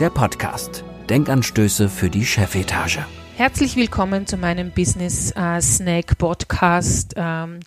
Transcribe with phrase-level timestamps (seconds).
[0.00, 0.84] der Podcast.
[1.08, 2.98] Denkanstöße für die Chefetage.
[3.36, 7.60] Herzlich willkommen zu meinem Business äh, Snack Podcast ähm,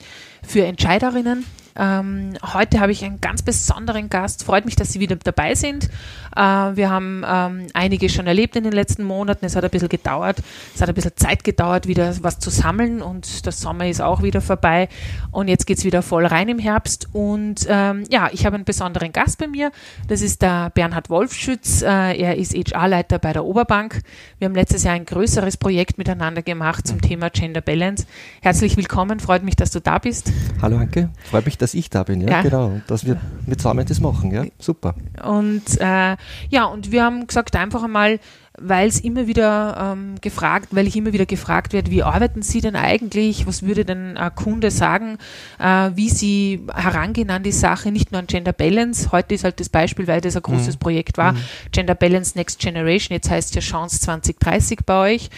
[0.43, 1.45] für Entscheiderinnen.
[1.77, 4.43] Ähm, heute habe ich einen ganz besonderen Gast.
[4.43, 5.89] Freut mich, dass Sie wieder dabei sind.
[6.35, 9.45] Äh, wir haben ähm, einige schon erlebt in den letzten Monaten.
[9.45, 10.37] Es hat ein bisschen gedauert.
[10.73, 14.23] Es hat ein bisschen Zeit gedauert, wieder was zu sammeln und der Sommer ist auch
[14.23, 14.89] wieder vorbei.
[15.31, 17.07] Und jetzt geht es wieder voll rein im Herbst.
[17.13, 19.71] Und ähm, ja, ich habe einen besonderen Gast bei mir.
[20.07, 21.83] Das ist der Bernhard Wolfschütz.
[21.83, 24.01] Äh, er ist HR-Leiter bei der Oberbank.
[24.39, 28.07] Wir haben letztes Jahr ein größeres Projekt miteinander gemacht zum Thema Gender Balance.
[28.41, 29.19] Herzlich willkommen.
[29.19, 30.31] Freut mich, dass du da bist.
[30.61, 31.09] Hallo Anke.
[31.23, 32.21] Freut mich, dass ich da bin.
[32.21, 32.41] Ja, ja.
[32.41, 32.81] genau.
[32.87, 34.31] Dass wir mit zusammen das machen.
[34.31, 34.95] Ja, super.
[35.23, 36.15] Und äh,
[36.49, 38.19] ja, und wir haben gesagt, einfach einmal,
[38.59, 42.59] weil es immer wieder ähm, gefragt, weil ich immer wieder gefragt werde, wie arbeiten Sie
[42.59, 43.45] denn eigentlich?
[43.45, 45.17] Was würde denn ein Kunde sagen,
[45.59, 49.11] äh, wie Sie herangehen an die Sache, nicht nur an Gender Balance.
[49.11, 50.79] Heute ist halt das Beispiel, weil das ein großes mhm.
[50.79, 51.33] Projekt war.
[51.33, 51.37] Mhm.
[51.71, 55.29] Gender Balance Next Generation, jetzt heißt es ja Chance 2030 bei euch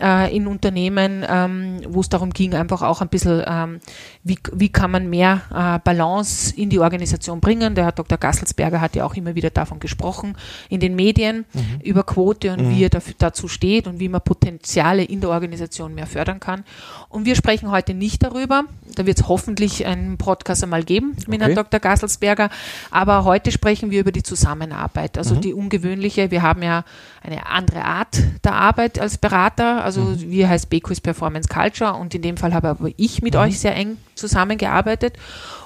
[0.00, 3.80] äh, in Unternehmen, ähm, wo es darum ging, einfach auch ein bisschen, ähm,
[4.22, 7.74] wie, wie kann man mehr äh, Balance in die Organisation bringen.
[7.74, 8.18] Der Herr Dr.
[8.18, 10.36] Gasselsberger hat ja auch immer wieder davon gesprochen
[10.68, 11.80] in den Medien mhm.
[11.82, 12.70] über Quote und mhm.
[12.70, 16.64] wie er dafür, dazu steht und wie man Potenziale in der Organisation mehr fördern kann.
[17.08, 18.64] Und wir sprechen heute nicht darüber.
[18.94, 21.52] Da wird es hoffentlich einen Podcast einmal geben mit okay.
[21.52, 21.80] Herrn Dr.
[21.80, 22.50] Gasselsberger.
[22.90, 25.40] Aber heute sprechen wir über die Zusammenarbeit, also mhm.
[25.40, 26.30] die ungewöhnliche.
[26.30, 26.84] Wir haben ja
[27.22, 29.84] eine andere Art der Arbeit als Berater.
[29.88, 30.30] Also mhm.
[30.30, 33.40] wir heißt Bekus Performance Culture und in dem Fall habe aber ich mit mhm.
[33.40, 35.14] euch sehr eng zusammengearbeitet.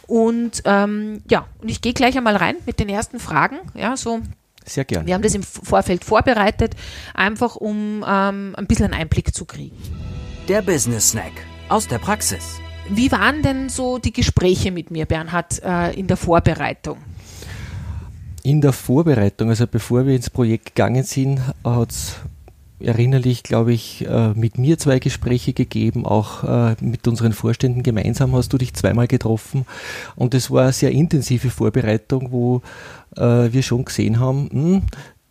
[0.06, 3.56] Und ähm, ja, und ich gehe gleich einmal rein mit den ersten Fragen.
[3.74, 4.20] Ja, so
[4.64, 5.08] sehr gerne.
[5.08, 6.76] Wir haben das im Vorfeld vorbereitet,
[7.14, 9.76] einfach um ähm, ein bisschen einen Einblick zu kriegen.
[10.48, 11.32] Der Business Snack
[11.68, 12.60] aus der Praxis.
[12.88, 16.98] Wie waren denn so die Gespräche mit mir, Bernhard, äh, in der Vorbereitung?
[18.44, 22.16] In der Vorbereitung, also bevor wir ins Projekt gegangen sind, hat es
[22.82, 28.34] erinnerlich, glaube ich, äh, mit mir zwei Gespräche gegeben, auch äh, mit unseren Vorständen gemeinsam
[28.34, 29.66] hast du dich zweimal getroffen
[30.16, 32.62] und es war eine sehr intensive Vorbereitung, wo
[33.16, 34.82] äh, wir schon gesehen haben, hm,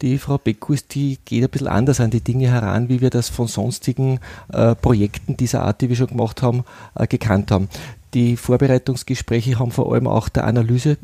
[0.02, 3.30] die Frau Beckus, die geht ein bisschen anders an die Dinge heran, wie wir das
[3.30, 4.20] von sonstigen
[4.82, 6.64] Projekten dieser Art, die wir schon gemacht haben,
[7.08, 7.70] gekannt haben.
[8.16, 10.98] Die Vorbereitungsgespräche haben vor allem auch der Analyse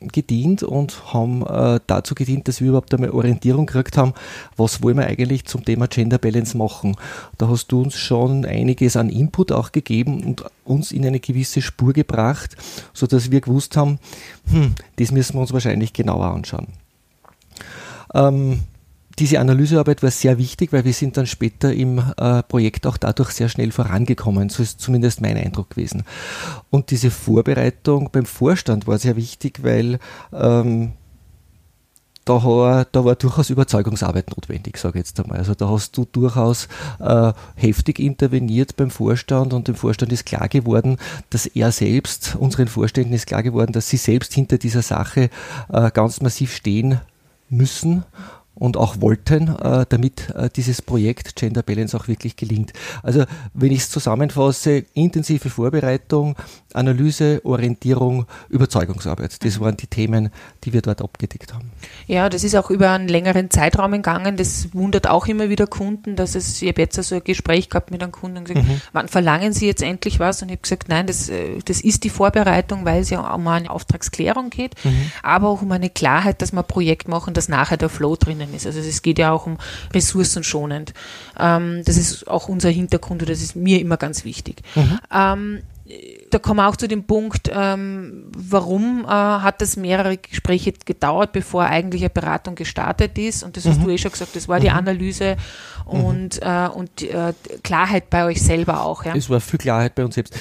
[0.00, 4.14] gedient und haben äh, dazu gedient, dass wir überhaupt einmal Orientierung gekriegt haben,
[4.56, 6.96] was wollen wir eigentlich zum Thema Gender Balance machen.
[7.38, 11.60] Da hast du uns schon einiges an Input auch gegeben und uns in eine gewisse
[11.60, 12.56] Spur gebracht,
[12.94, 13.98] sodass wir gewusst haben,
[14.50, 16.68] hm, das müssen wir uns wahrscheinlich genauer anschauen.
[18.14, 18.60] Ähm,
[19.20, 23.30] diese Analysearbeit war sehr wichtig, weil wir sind dann später im äh, Projekt auch dadurch
[23.30, 24.48] sehr schnell vorangekommen.
[24.48, 26.04] So ist zumindest mein Eindruck gewesen.
[26.70, 29.98] Und diese Vorbereitung beim Vorstand war sehr wichtig, weil
[30.32, 30.92] ähm,
[32.24, 35.38] da war, da war durchaus Überzeugungsarbeit notwendig, sage ich jetzt einmal.
[35.38, 40.48] Also da hast du durchaus äh, heftig interveniert beim Vorstand und dem Vorstand ist klar
[40.48, 40.96] geworden,
[41.28, 45.28] dass er selbst, unseren Vorständen ist klar geworden, dass sie selbst hinter dieser Sache
[45.70, 47.00] äh, ganz massiv stehen
[47.50, 48.04] müssen
[48.54, 52.72] und auch wollten, äh, damit äh, dieses Projekt Gender Balance auch wirklich gelingt.
[53.02, 53.24] Also
[53.54, 56.36] wenn ich es zusammenfasse, intensive Vorbereitung,
[56.74, 59.44] Analyse, Orientierung, Überzeugungsarbeit.
[59.44, 60.30] Das waren die Themen,
[60.64, 61.72] die wir dort abgedeckt haben.
[62.06, 64.36] Ja, das ist auch über einen längeren Zeitraum gegangen.
[64.36, 67.90] Das wundert auch immer wieder Kunden, dass es, ich habe jetzt so ein Gespräch gehabt
[67.90, 68.80] mit einem Kunden und gesagt, mhm.
[68.92, 70.42] wann verlangen Sie jetzt endlich was?
[70.42, 73.46] Und ich habe gesagt, nein, das, äh, das ist die Vorbereitung, weil es ja um
[73.48, 75.10] eine Auftragsklärung geht, mhm.
[75.22, 78.54] aber auch um eine Klarheit, dass wir ein Projekt machen, dass nachher der Flow drinnen
[78.54, 78.66] ist.
[78.66, 79.58] Also es geht ja auch um
[79.94, 80.92] ressourcenschonend.
[81.38, 84.62] Ähm, das ist auch unser Hintergrund und das ist mir immer ganz wichtig.
[84.74, 84.98] Mhm.
[85.12, 85.62] Ähm,
[86.30, 91.32] da kommen wir auch zu dem Punkt, ähm, warum äh, hat das mehrere Gespräche gedauert,
[91.32, 93.42] bevor eigentlich eine Beratung gestartet ist.
[93.42, 93.84] Und das hast mhm.
[93.84, 94.76] du eh schon gesagt, das war die mhm.
[94.76, 95.36] Analyse
[95.86, 96.46] und, mhm.
[96.46, 97.32] äh, und äh,
[97.64, 99.04] Klarheit bei euch selber auch.
[99.04, 99.16] Ja?
[99.16, 100.38] Es war viel Klarheit bei uns selbst.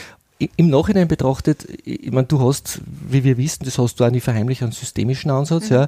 [0.55, 4.23] Im Nachhinein betrachtet, ich meine, du hast, wie wir wissen, das hast du auch nicht
[4.23, 5.75] verheimlich einen systemischen Ansatz, mhm.
[5.75, 5.87] ja.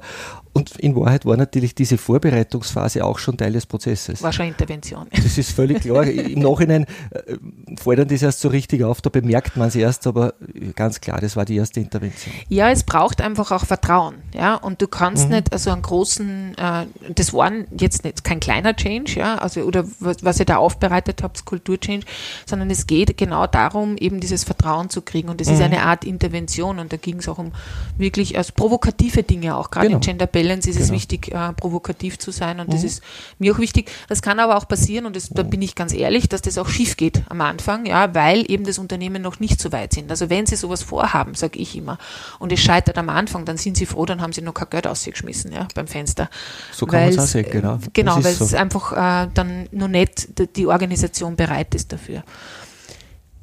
[0.53, 4.21] Und in Wahrheit war natürlich diese Vorbereitungsphase auch schon Teil des Prozesses.
[4.21, 5.07] War schon Intervention.
[5.11, 6.03] Das ist völlig klar.
[6.07, 7.37] Im Nachhinein äh,
[7.77, 10.33] fällt dann das erst so richtig auf, da bemerkt man es erst, aber
[10.75, 12.33] ganz klar, das war die erste Intervention.
[12.49, 14.15] Ja, es braucht einfach auch Vertrauen.
[14.35, 15.35] Ja, und du kannst mhm.
[15.35, 19.85] nicht also einen großen, äh, das war jetzt nicht kein kleiner Change, ja, also oder
[19.99, 22.03] was, was ihr da aufbereitet habt, Kulturchange,
[22.45, 25.29] sondern es geht genau darum, eben dieses Vertrauen zu kriegen.
[25.29, 25.53] Und das mhm.
[25.55, 27.51] ist eine Art Intervention und da ging es auch um
[27.97, 29.97] wirklich als provokative Dinge auch, gerade genau.
[29.97, 30.87] in Gender Balance ist genau.
[30.87, 32.73] es wichtig, äh, provokativ zu sein und mhm.
[32.73, 33.03] das ist
[33.39, 33.91] mir auch wichtig.
[34.07, 36.69] Das kann aber auch passieren und das, da bin ich ganz ehrlich, dass das auch
[36.69, 40.09] schief geht am Anfang, ja, weil eben das Unternehmen noch nicht so weit sind.
[40.11, 41.97] Also wenn sie sowas vorhaben, sage ich immer,
[42.39, 44.87] und es scheitert am Anfang, dann sind sie froh, dann haben sie noch kein Geld
[44.87, 46.29] ausgeschmissen ja, beim Fenster.
[46.71, 47.79] So kann man es auch sehen, genau.
[47.93, 48.45] Genau, weil so.
[48.45, 52.23] es einfach äh, dann noch nicht die Organisation bereit ist dafür.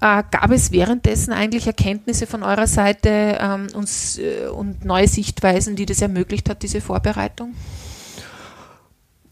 [0.00, 5.74] Äh, gab es währenddessen eigentlich Erkenntnisse von eurer Seite ähm, uns, äh, und neue Sichtweisen,
[5.74, 7.54] die das ermöglicht hat, diese Vorbereitung?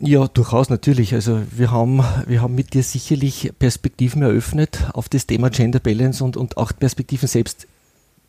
[0.01, 1.15] Ja, durchaus natürlich.
[1.15, 6.23] Also wir haben, wir haben mit dir sicherlich Perspektiven eröffnet auf das Thema Gender Balance
[6.23, 7.67] und, und auch Perspektiven selbst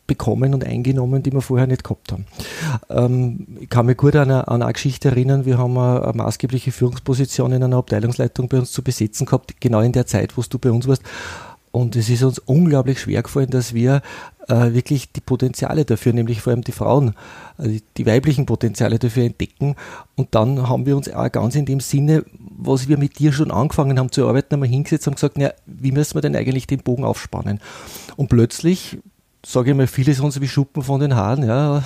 [0.06, 2.26] bekommen und eingenommen, die wir vorher nicht gehabt haben.
[2.88, 6.14] Ähm, ich kann mich gut an eine, an eine Geschichte erinnern, wir haben eine, eine,
[6.14, 10.42] maßgebliche Führungsposition in einer Abteilungsleitung bei uns zu besetzen gehabt, genau in der Zeit, wo
[10.42, 11.02] du bei uns warst.
[11.78, 14.02] Und es ist uns unglaublich schwer gefallen, dass wir
[14.48, 17.14] äh, wirklich die Potenziale dafür, nämlich vor allem die Frauen,
[17.56, 19.76] also die weiblichen Potenziale dafür entdecken.
[20.16, 23.52] Und dann haben wir uns auch ganz in dem Sinne, was wir mit dir schon
[23.52, 26.80] angefangen haben zu arbeiten, einmal hingesetzt und gesagt, na, wie müssen wir denn eigentlich den
[26.80, 27.60] Bogen aufspannen?
[28.16, 28.98] Und plötzlich
[29.48, 31.82] sage ich mal, viele sind wie Schuppen von den Haaren ja,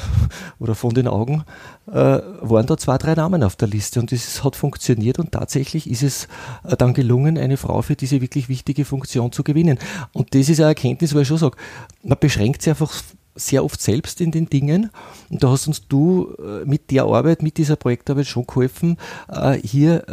[0.59, 1.45] oder von den Augen,
[1.87, 5.89] äh, waren da zwei, drei Namen auf der Liste und das hat funktioniert und tatsächlich
[5.89, 6.29] ist es
[6.65, 9.79] äh, dann gelungen, eine Frau für diese wirklich wichtige Funktion zu gewinnen.
[10.13, 11.57] Und das ist eine Erkenntnis, wo ich schon sage,
[12.03, 12.93] man beschränkt sich einfach
[13.37, 14.91] sehr oft selbst in den Dingen.
[15.31, 18.97] Und da hast uns du äh, mit der Arbeit, mit dieser Projektarbeit schon geholfen,
[19.29, 20.05] äh, hier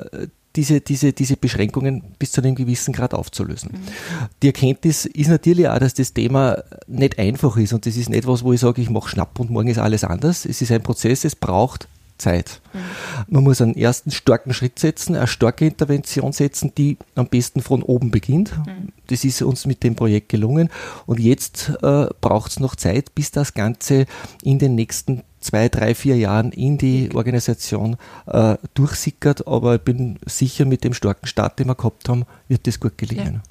[0.59, 3.71] diese, diese, diese Beschränkungen bis zu einem gewissen Grad aufzulösen.
[3.71, 3.77] Mhm.
[4.43, 8.27] Die Erkenntnis ist natürlich auch, dass das Thema nicht einfach ist und das ist nicht
[8.27, 10.43] was, wo ich sage, ich mache Schnapp und morgen ist alles anders.
[10.43, 12.59] Es ist ein Prozess, es braucht Zeit.
[12.73, 12.79] Mhm.
[13.35, 17.81] Man muss einen ersten starken Schritt setzen, eine starke Intervention setzen, die am besten von
[17.81, 18.51] oben beginnt.
[18.57, 18.89] Mhm.
[19.07, 20.69] Das ist uns mit dem Projekt gelungen.
[21.05, 24.07] Und jetzt äh, braucht es noch Zeit, bis das Ganze
[24.43, 27.97] in den nächsten zwei, drei, vier Jahren in die Organisation
[28.27, 29.47] äh, durchsickert.
[29.47, 32.97] Aber ich bin sicher, mit dem starken Start, den wir gehabt haben, wird das gut
[32.97, 33.35] gelingen.
[33.35, 33.41] Ja.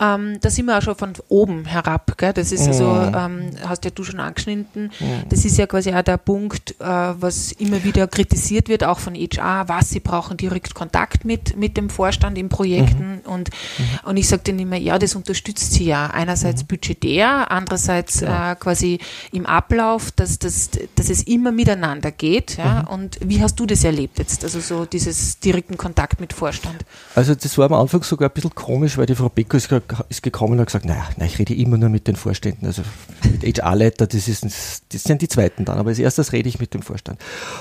[0.00, 2.18] Ähm, da sind wir auch schon von oben herab.
[2.18, 2.32] Gell?
[2.32, 4.90] Das ist also, ähm, hast ja du schon angeschnitten,
[5.28, 9.14] das ist ja quasi auch der Punkt, äh, was immer wieder kritisiert wird, auch von
[9.14, 13.20] HR, was sie brauchen direkt Kontakt mit, mit dem Vorstand in Projekten.
[13.24, 13.32] Mhm.
[13.32, 14.08] Und, mhm.
[14.08, 16.08] und ich sage dann immer, ja, das unterstützt sie ja.
[16.08, 16.66] Einerseits mhm.
[16.66, 18.52] budgetär, andererseits ja.
[18.52, 18.98] äh, quasi
[19.30, 22.56] im Ablauf, dass, dass, dass es immer miteinander geht.
[22.56, 22.82] Ja?
[22.82, 22.88] Mhm.
[22.88, 24.42] Und wie hast du das erlebt jetzt?
[24.42, 26.84] Also so dieses direkten Kontakt mit Vorstand?
[27.14, 29.84] Also das war am Anfang sogar ein bisschen komisch, weil die Frau Becker ist gerade
[30.08, 32.82] ist gekommen und hat gesagt, naja, na, ich rede immer nur mit den Vorständen, also
[33.30, 36.82] mit HR-Leiter, das, das sind die zweiten dann, aber als erstes rede ich mit dem
[36.82, 37.18] Vorstand.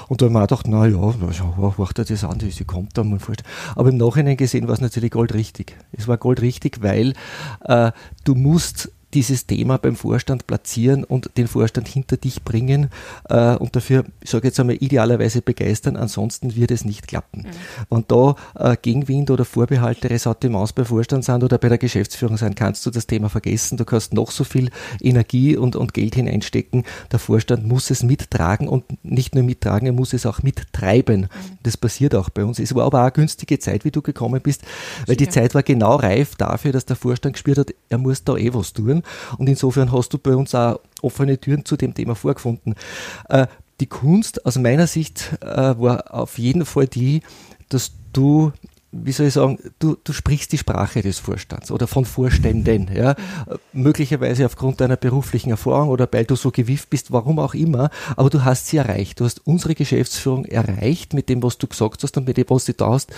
[0.07, 3.09] Und da haben wir auch gedacht, naja, na, macht er das an, sie kommt dann
[3.09, 3.47] mal Vorstand.
[3.75, 5.75] Aber im Nachhinein gesehen war es natürlich goldrichtig.
[5.91, 7.13] Es war goldrichtig, weil
[7.61, 7.91] äh,
[8.23, 12.89] du musst dieses Thema beim Vorstand platzieren und den Vorstand hinter dich bringen
[13.29, 17.41] äh, und dafür, ich sage jetzt einmal, idealerweise begeistern, ansonsten wird es nicht klappen.
[17.41, 17.47] Mhm.
[17.89, 22.55] Wenn da äh, Gegenwind oder Vorbehalte, Ressentiments bei Vorstand sind oder bei der Geschäftsführung sein,
[22.55, 23.77] kannst du das Thema vergessen.
[23.77, 24.69] Du kannst noch so viel
[25.01, 26.83] Energie und, und Geld hineinstecken.
[27.11, 31.21] Der Vorstand muss es mittragen und nicht nur mittragen, er muss es auch mittreiben.
[31.21, 31.57] Mhm.
[31.63, 32.59] Das passiert auch bei uns.
[32.59, 34.63] Es war aber auch eine günstige Zeit, wie du gekommen bist,
[35.05, 38.35] weil die Zeit war genau reif dafür, dass der Vorstand gespürt hat, er muss da
[38.35, 39.02] eh was tun.
[39.37, 42.75] Und insofern hast du bei uns auch offene Türen zu dem Thema vorgefunden.
[43.29, 43.47] Äh,
[43.79, 47.21] die Kunst aus meiner Sicht äh, war auf jeden Fall die,
[47.69, 48.51] dass du
[48.93, 53.15] wie soll ich sagen, du, du sprichst die Sprache des Vorstands oder von Vorständen, ja.
[53.73, 58.29] Möglicherweise aufgrund deiner beruflichen Erfahrung oder weil du so gewifft bist, warum auch immer, aber
[58.29, 59.19] du hast sie erreicht.
[59.19, 62.65] Du hast unsere Geschäftsführung erreicht mit dem, was du gesagt hast und mit dem, was
[62.65, 63.11] du da hast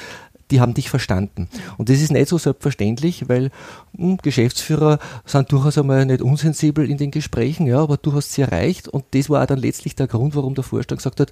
[0.51, 1.47] die haben dich verstanden.
[1.77, 3.51] Und das ist nicht so selbstverständlich, weil
[3.93, 8.33] mh, hm, Geschäftsführer sind durchaus einmal nicht unsensibel in den Gesprächen, ja, aber du hast
[8.33, 11.31] sie erreicht und das war auch dann letztlich der Grund, warum der Vorstand gesagt hat,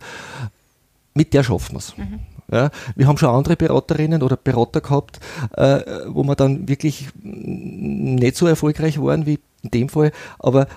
[1.13, 1.97] mit der schaffen wir es.
[1.97, 2.19] Mhm.
[2.51, 5.19] Ja, wir haben schon andere Beraterinnen oder Berater gehabt,
[5.55, 10.67] äh, wo wir dann wirklich nicht so erfolgreich waren wie in dem Fall, aber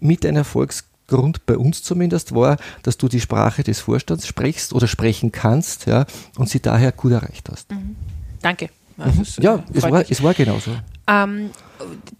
[0.00, 4.72] mit einer Erfolgs Grund bei uns zumindest war, dass du die Sprache des Vorstands sprichst
[4.72, 7.70] oder sprechen kannst ja, und sie daher gut erreicht hast.
[7.72, 7.96] Mhm.
[8.40, 8.70] Danke.
[8.96, 9.24] Mhm.
[9.40, 10.72] Ja, es war, es war genauso.
[11.06, 11.50] Ähm,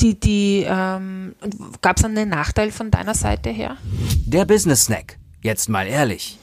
[0.00, 1.34] die, die, ähm,
[1.82, 3.76] Gab es einen Nachteil von deiner Seite her?
[4.26, 5.18] Der Business Snack.
[5.42, 6.38] Jetzt mal ehrlich.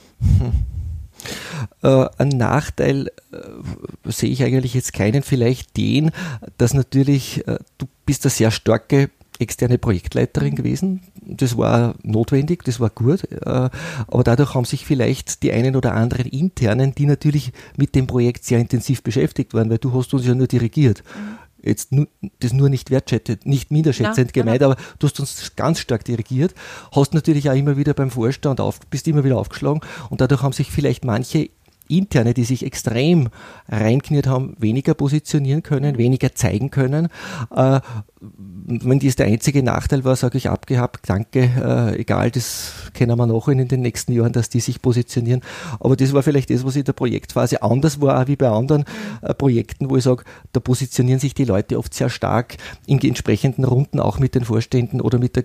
[1.82, 6.10] Äh, ein Nachteil äh, sehe ich eigentlich jetzt keinen, vielleicht den,
[6.58, 11.02] dass natürlich äh, du bist eine sehr starke externe Projektleiterin gewesen.
[11.24, 15.94] Das war notwendig, das war gut, äh, aber dadurch haben sich vielleicht die einen oder
[15.94, 20.26] anderen internen, die natürlich mit dem Projekt sehr intensiv beschäftigt waren, weil du hast uns
[20.26, 21.02] ja nur dirigiert.
[21.16, 21.90] Mhm jetzt
[22.38, 26.54] das nur nicht wertschätzend, nicht minderschätzend ja, gemeint, aber du hast uns ganz stark dirigiert,
[26.92, 30.52] hast natürlich auch immer wieder beim Vorstand auf, bist immer wieder aufgeschlagen und dadurch haben
[30.52, 31.50] sich vielleicht manche
[31.88, 33.28] interne, die sich extrem
[33.68, 37.08] reinkniert haben, weniger positionieren können, weniger zeigen können.
[37.54, 37.80] Äh,
[38.20, 43.26] wenn dies der einzige Nachteil war, sage ich abgehabt, danke, äh, egal, das kennen wir
[43.26, 45.42] noch in den nächsten Jahren, dass die sich positionieren.
[45.80, 48.84] Aber das war vielleicht das, was in der Projektphase anders war, auch wie bei anderen
[49.22, 53.64] äh, Projekten, wo ich sage, da positionieren sich die Leute oft sehr stark in entsprechenden
[53.64, 55.44] Runden, auch mit den Vorständen oder mit der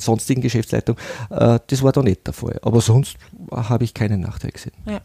[0.00, 0.96] sonstigen Geschäftsleitung.
[1.30, 2.58] Äh, das war da nicht der Fall.
[2.62, 3.16] Aber sonst
[3.50, 4.72] habe ich keinen Nachteil gesehen.
[4.86, 5.00] Ja.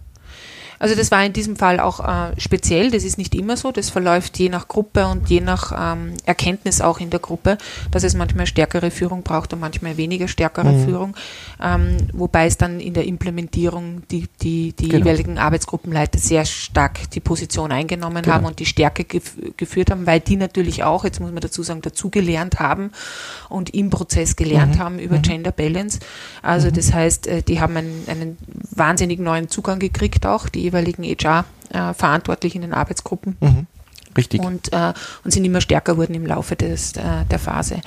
[0.79, 3.89] Also das war in diesem Fall auch äh, speziell, das ist nicht immer so, das
[3.89, 7.57] verläuft je nach Gruppe und je nach ähm, Erkenntnis auch in der Gruppe,
[7.91, 10.85] dass es manchmal stärkere Führung braucht und manchmal weniger stärkere mhm.
[10.85, 11.15] Führung,
[11.61, 14.99] ähm, wobei es dann in der Implementierung die, die, die genau.
[14.99, 18.35] jeweiligen Arbeitsgruppenleiter sehr stark die Position eingenommen genau.
[18.35, 21.63] haben und die Stärke gef geführt haben, weil die natürlich auch, jetzt muss man dazu
[21.63, 22.91] sagen, dazugelernt haben
[23.49, 24.79] und im Prozess gelernt mhm.
[24.79, 25.21] haben über mhm.
[25.21, 25.99] Gender Balance.
[26.41, 26.73] Also mhm.
[26.73, 28.37] das heißt, äh, die haben einen, einen
[28.71, 33.37] wahnsinnig neuen Zugang gekriegt auch, die jeweiligen HR-Verantwortlichen äh, in den Arbeitsgruppen.
[33.39, 33.67] Mhm.
[34.17, 34.41] Richtig.
[34.41, 34.93] Und, äh,
[35.23, 37.81] und sind immer stärker wurden im Laufe des, äh, der Phase.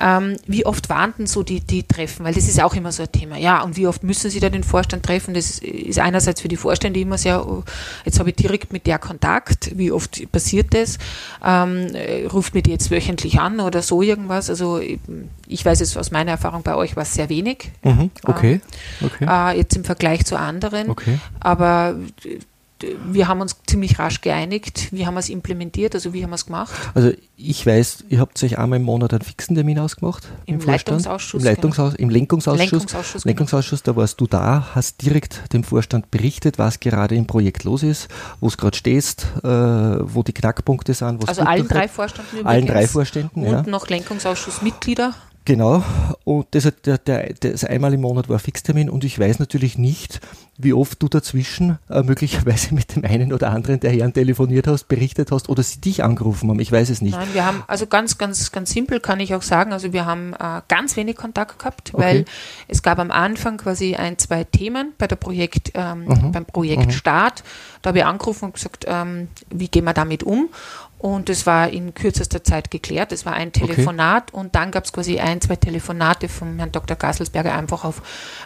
[0.00, 2.24] Ähm, wie oft waren denn so die, die Treffen?
[2.24, 3.36] Weil das ist auch immer so ein Thema.
[3.36, 5.34] Ja, und wie oft müssen Sie da den Vorstand treffen?
[5.34, 7.64] Das ist einerseits für die Vorstände immer sehr, oh,
[8.04, 9.76] jetzt habe ich direkt mit der Kontakt.
[9.76, 10.98] Wie oft passiert das?
[11.44, 14.50] Ähm, äh, ruft mir die jetzt wöchentlich an oder so irgendwas?
[14.50, 14.80] Also
[15.46, 17.70] ich weiß es aus meiner Erfahrung bei euch war es sehr wenig.
[17.82, 18.60] Mhm, okay.
[19.04, 19.26] okay.
[19.28, 20.90] Äh, jetzt im Vergleich zu anderen.
[20.90, 21.18] Okay.
[21.40, 21.96] Aber
[23.10, 24.88] wir haben uns ziemlich rasch geeinigt.
[24.90, 25.94] Wie haben wir es implementiert?
[25.94, 26.72] Also wie haben wir es gemacht?
[26.94, 30.28] Also ich weiß, ihr habt euch einmal im Monat einen fixen Termin ausgemacht.
[30.46, 31.42] Im, im Leitungsausschuss.
[31.42, 32.08] Im, Leitungsausschuss, genau.
[32.08, 32.70] im Lenkungsausschuss.
[32.70, 33.30] Lenkungsausschuss, genau.
[33.30, 37.82] Lenkungsausschuss, da warst du da, hast direkt dem Vorstand berichtet, was gerade im Projekt los
[37.82, 38.08] ist,
[38.40, 41.26] wo es gerade stehst, äh, wo die Knackpunkte sind.
[41.28, 42.46] Also allen drei Vorständen.
[42.46, 43.62] Allen drei Vorständen, Und ja.
[43.62, 45.14] noch Lenkungsausschussmitglieder.
[45.50, 45.82] Genau,
[46.22, 50.20] und das, der, der, das einmal im Monat war Fixtermin und ich weiß natürlich nicht,
[50.62, 54.86] wie oft du dazwischen äh, möglicherweise mit dem einen oder anderen der Herren telefoniert hast,
[54.86, 56.60] berichtet hast oder sie dich angerufen haben.
[56.60, 57.16] Ich weiß es nicht.
[57.16, 60.34] Nein, wir haben, also ganz, ganz, ganz simpel kann ich auch sagen, also wir haben
[60.34, 62.00] äh, ganz wenig Kontakt gehabt, okay.
[62.00, 62.24] weil
[62.68, 66.30] es gab am Anfang quasi ein, zwei Themen bei der Projekt, ähm, mhm.
[66.30, 67.42] beim Projektstart.
[67.42, 67.80] Mhm.
[67.82, 70.48] Da habe ich angerufen und gesagt, ähm, wie gehen wir damit um?
[71.00, 73.10] Und es war in kürzester Zeit geklärt.
[73.10, 74.40] Es war ein Telefonat okay.
[74.40, 76.94] und dann gab es quasi ein, zwei Telefonate vom Herrn Dr.
[76.94, 78.02] Gasselsberger einfach auf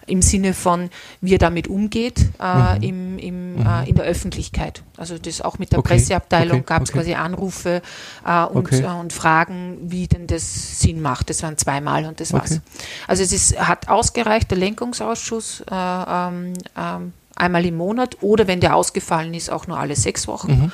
[0.06, 2.82] im Sinne von, wie er damit umgeht äh, mhm.
[2.82, 3.66] im, im, mhm.
[3.66, 4.84] äh, in der Öffentlichkeit.
[4.96, 5.94] Also das auch mit der okay.
[5.94, 6.66] Presseabteilung okay.
[6.66, 7.82] gab es quasi Anrufe
[8.24, 11.30] äh, und, äh, und Fragen, wie denn das Sinn macht.
[11.30, 12.60] Das waren zweimal und das war's.
[13.08, 18.60] Also es ist, hat ausgereicht, der Lenkungsausschuss äh, ähm, ähm, einmal im Monat oder wenn
[18.60, 20.52] der ausgefallen ist, auch nur alle sechs Wochen.
[20.52, 20.72] Mhm,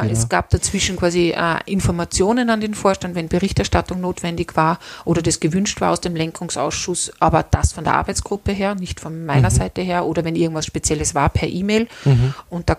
[0.00, 0.12] äh, genau.
[0.12, 5.40] Es gab dazwischen quasi äh, Informationen an den Vorstand, wenn Berichterstattung notwendig war oder das
[5.40, 9.54] gewünscht war aus dem Lenkungsausschuss, aber das von der Arbeitsgruppe her, nicht von meiner mhm.
[9.54, 11.88] Seite her oder wenn irgendwas Spezielles war per E-Mail.
[12.04, 12.34] Mhm.
[12.50, 12.76] Und da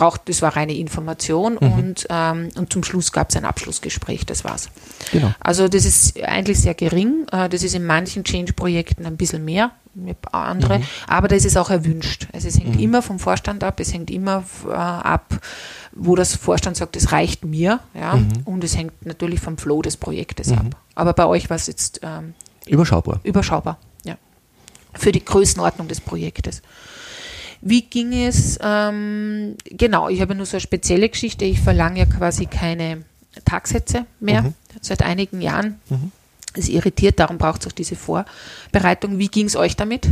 [0.00, 1.72] braucht, das war reine Information mhm.
[1.72, 4.70] und, ähm, und zum Schluss gab es ein Abschlussgespräch, das war's.
[5.12, 5.32] Genau.
[5.40, 7.26] Also das ist eigentlich sehr gering.
[7.30, 9.72] Äh, das ist in manchen Change-Projekten ein bisschen mehr,
[10.32, 10.84] andere, mhm.
[11.06, 12.28] aber das ist auch erwünscht.
[12.32, 12.80] Also es hängt mhm.
[12.80, 15.38] immer vom Vorstand ab, es hängt immer äh, ab,
[15.92, 18.28] wo das Vorstand sagt, es reicht mir, ja, mhm.
[18.46, 20.58] und es hängt natürlich vom Flow des Projektes mhm.
[20.58, 20.76] ab.
[20.94, 22.32] Aber bei euch war es jetzt ähm,
[22.66, 23.20] überschaubar.
[23.22, 24.16] Überschaubar, ja.
[24.94, 26.62] Für die Größenordnung des Projektes.
[27.60, 28.58] Wie ging es?
[28.62, 31.44] Ähm, genau, ich habe nur so eine spezielle Geschichte.
[31.44, 33.04] Ich verlange ja quasi keine
[33.44, 34.54] Tagsätze mehr mhm.
[34.80, 35.80] seit einigen Jahren.
[35.88, 36.12] Mhm.
[36.54, 39.18] Es irritiert, darum braucht es auch diese Vorbereitung.
[39.18, 40.08] Wie ging es euch damit?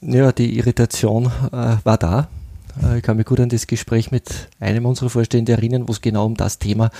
[0.00, 2.28] Ja, die Irritation äh, war da.
[2.82, 6.00] Äh, ich kann mich gut an das Gespräch mit einem unserer Vorstände erinnern, wo es
[6.00, 6.90] genau um das Thema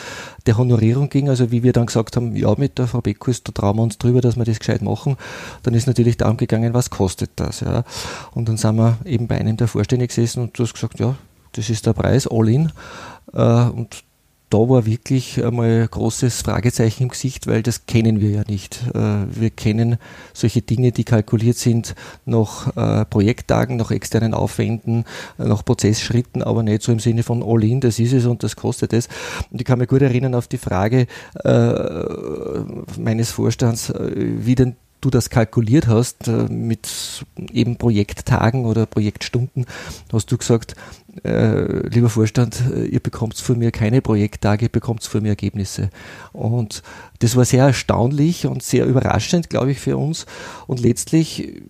[0.47, 1.29] der Honorierung ging.
[1.29, 3.99] Also wie wir dann gesagt haben, ja, mit der Frau Beckus, da trauen wir uns
[3.99, 5.17] drüber, dass wir das gescheit machen.
[5.63, 7.61] Dann ist natürlich darum gegangen, was kostet das.
[7.61, 7.85] Ja.
[8.33, 11.17] Und dann sind wir eben bei einem der Vorstände gesessen und du hast gesagt, ja,
[11.53, 12.73] das ist der Preis, all in.
[13.33, 14.05] Äh, und
[14.51, 18.83] da war wirklich einmal ein großes Fragezeichen im Gesicht, weil das kennen wir ja nicht.
[18.95, 19.99] Äh, wir kennen
[20.33, 25.05] solche Dinge, die kalkuliert sind nach äh, Projekttagen, nach externen Aufwänden,
[25.37, 28.93] nach Prozessschritten, aber nicht so im Sinne von All-in, das ist es und das kostet
[28.93, 29.09] es.
[29.51, 31.07] Und ich kann mich gut erinnern auf die Frage
[31.45, 31.73] äh,
[32.99, 39.67] meines Vorstands, wie denn du das kalkuliert hast äh, mit eben Projekttagen oder Projektstunden,
[40.13, 40.75] hast du gesagt,
[41.25, 45.91] äh, lieber Vorstand, äh, ihr bekommt von mir keine Projekttage, ihr bekommt von mir Ergebnisse.
[46.33, 46.83] Und
[47.21, 50.27] das war sehr erstaunlich und sehr überraschend, glaube ich, für uns.
[50.67, 51.63] Und letztlich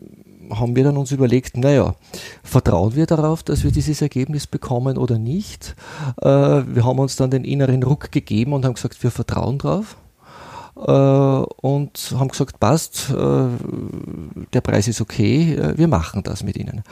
[0.51, 1.95] haben wir dann uns überlegt, naja,
[2.43, 5.75] vertrauen wir darauf, dass wir dieses Ergebnis bekommen oder nicht?
[6.21, 9.97] Äh, wir haben uns dann den inneren Ruck gegeben und haben gesagt, wir vertrauen drauf.
[10.79, 13.49] Äh, und haben gesagt, passt, äh,
[14.53, 16.83] der Preis ist okay, äh, wir machen das mit Ihnen.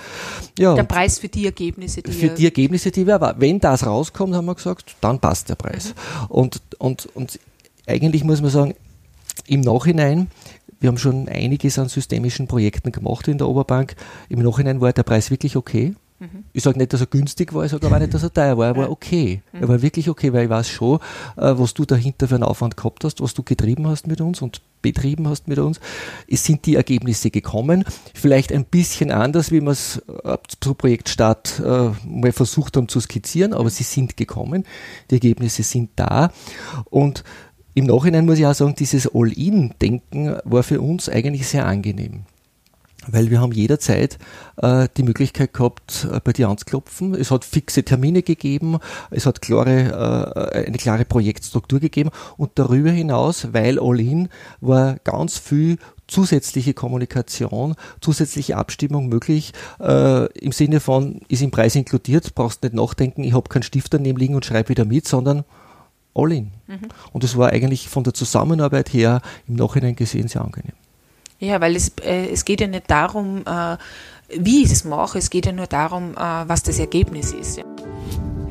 [0.58, 4.34] Ja, der Preis für die Ergebnisse, die Für die Ergebnisse, die wir, wenn das rauskommt,
[4.34, 5.94] haben wir gesagt, dann passt der Preis.
[5.94, 6.26] Mhm.
[6.28, 7.38] Und, und, und
[7.86, 8.74] eigentlich muss man sagen,
[9.46, 10.28] im Nachhinein
[10.80, 13.96] wir haben schon einiges an systemischen Projekten gemacht in der Oberbank.
[14.28, 15.94] Im Nachhinein war der Preis wirklich okay.
[16.18, 16.44] Mhm.
[16.52, 18.68] Ich sage nicht, dass er günstig war, ich sage aber nicht, dass er teuer war.
[18.68, 19.42] Er war okay.
[19.52, 19.62] Mhm.
[19.62, 20.98] Er war wirklich okay, weil ich weiß schon,
[21.36, 24.40] äh, was du dahinter für einen Aufwand gehabt hast, was du getrieben hast mit uns
[24.40, 25.80] und betrieben hast mit uns.
[26.28, 27.84] Es sind die Ergebnisse gekommen.
[28.14, 33.00] Vielleicht ein bisschen anders, wie wir es äh, zu Projektstart äh, mal versucht haben zu
[33.00, 34.64] skizzieren, aber sie sind gekommen.
[35.10, 36.30] Die Ergebnisse sind da.
[36.88, 37.24] Und
[37.74, 42.24] im Nachhinein muss ich auch sagen, dieses All-In-Denken war für uns eigentlich sehr angenehm.
[43.06, 44.18] Weil wir haben jederzeit
[44.56, 47.14] äh, die Möglichkeit gehabt, äh, bei dir anzuklopfen.
[47.14, 48.78] Es hat fixe Termine gegeben,
[49.10, 54.28] es hat klare, äh, eine klare Projektstruktur gegeben und darüber hinaus, weil All-In
[54.60, 61.74] war ganz viel zusätzliche Kommunikation, zusätzliche Abstimmung möglich, äh, im Sinne von, ist im Preis
[61.74, 65.44] inkludiert, brauchst nicht nachdenken, ich habe keinen Stift daneben liegen und schreibe wieder mit, sondern
[66.14, 66.52] all in.
[66.66, 66.88] Mhm.
[67.12, 70.74] Und das war eigentlich von der Zusammenarbeit her im Nachhinein gesehen sehr angenehm.
[71.38, 73.76] Ja, weil es, äh, es geht ja nicht darum, äh,
[74.28, 77.58] wie ich es mache, es geht ja nur darum, äh, was das Ergebnis ist.
[77.58, 77.64] Ja.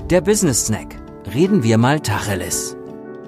[0.09, 0.95] Der Business Snack.
[1.33, 2.75] Reden wir mal Tacheles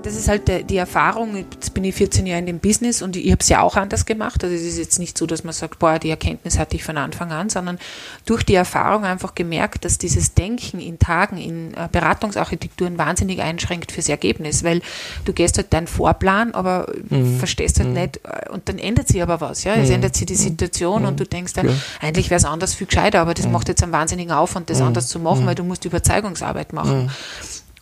[0.08, 1.36] das ist halt die, die Erfahrung.
[1.36, 4.06] Jetzt bin ich 14 Jahre in dem Business und ich habe es ja auch anders
[4.06, 4.42] gemacht.
[4.42, 6.98] Also es ist jetzt nicht so, dass man sagt, boah, die Erkenntnis hatte ich von
[6.98, 7.78] Anfang an, sondern
[8.26, 13.92] durch die Erfahrung einfach gemerkt, dass dieses Denken in Tagen, in äh, Beratungsarchitekturen wahnsinnig einschränkt
[13.92, 14.82] fürs Ergebnis, weil
[15.26, 17.38] du gehst halt deinen Vorplan, aber mhm.
[17.38, 17.96] verstehst halt mhm.
[17.96, 19.66] nicht äh, und dann ändert sich aber was.
[19.66, 19.96] Ja, es mhm.
[19.96, 20.38] ändert sich die mhm.
[20.38, 21.18] Situation und mhm.
[21.18, 21.74] du denkst dann, ja.
[22.00, 23.52] eigentlich wäre es anders viel gescheiter, aber das mhm.
[23.52, 27.12] macht jetzt einen wahnsinnigen Aufwand, das anders zu machen, weil du musst Überzeugungsarbeit machen.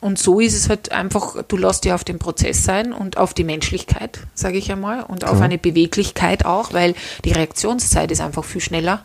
[0.02, 3.34] Und so ist es halt einfach, du lässt dich auf den Prozess sein und auf
[3.34, 8.44] die Menschlichkeit, sage ich einmal, und auf eine Beweglichkeit auch, weil die Reaktionszeit ist einfach
[8.44, 9.04] viel schneller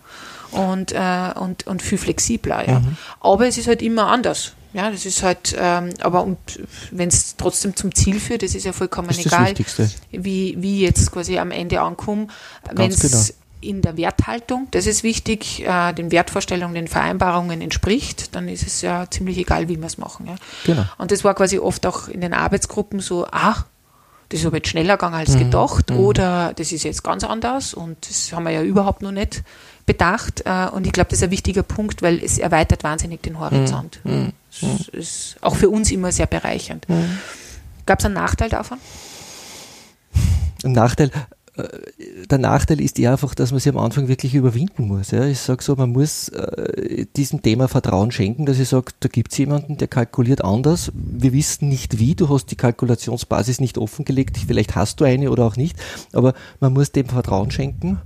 [0.50, 2.68] und, äh, und, und viel flexibler.
[2.68, 2.80] Ja.
[2.80, 2.96] Mhm.
[3.20, 4.52] Aber es ist halt immer anders.
[4.72, 6.36] Ja, das ist halt, ähm, aber
[6.92, 9.52] wenn es trotzdem zum Ziel führt, das ist ja vollkommen ist egal,
[10.12, 12.30] wie, wie jetzt quasi am Ende ankommen.
[12.72, 18.34] Wenn es genau in der Werthaltung, das ist wichtig, äh, den Wertvorstellungen, den Vereinbarungen entspricht,
[18.34, 20.26] dann ist es ja ziemlich egal, wie wir es machen.
[20.26, 20.36] Ja.
[20.64, 20.84] Genau.
[20.98, 23.66] Und das war quasi oft auch in den Arbeitsgruppen so, ach,
[24.30, 25.40] das ist aber jetzt schneller gegangen als mhm.
[25.40, 25.98] gedacht mhm.
[25.98, 29.42] oder das ist jetzt ganz anders und das haben wir ja überhaupt noch nicht
[29.86, 30.42] bedacht.
[30.46, 34.00] Äh, und ich glaube, das ist ein wichtiger Punkt, weil es erweitert wahnsinnig den Horizont.
[34.04, 34.12] Mhm.
[34.12, 34.32] mhm.
[34.50, 36.88] Das ist auch für uns immer sehr bereichernd.
[36.88, 37.18] Mhm.
[37.86, 38.78] Gab es einen Nachteil davon?
[40.62, 41.10] Ein Nachteil,
[42.30, 45.10] der Nachteil ist ja einfach, dass man sich am Anfang wirklich überwinden muss.
[45.10, 45.24] Ja.
[45.24, 49.32] Ich sage so, man muss äh, diesem Thema Vertrauen schenken, dass ich sage, da gibt
[49.32, 50.92] es jemanden, der kalkuliert anders.
[50.94, 55.44] Wir wissen nicht wie, du hast die Kalkulationsbasis nicht offengelegt, vielleicht hast du eine oder
[55.44, 55.76] auch nicht,
[56.12, 58.00] aber man muss dem Vertrauen schenken